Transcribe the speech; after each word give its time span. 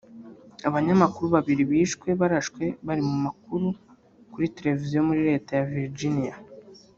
Abanyamakuru 0.67 1.25
babiri 1.35 1.63
bishwe 1.71 2.09
barashwe 2.19 2.63
bari 2.85 3.01
mu 3.09 3.15
makuru 3.25 3.67
kuri 4.31 4.53
televiziyo 4.57 4.99
muri 5.07 5.21
Leta 5.29 5.51
ya 5.55 5.67
Virginia 5.75 6.35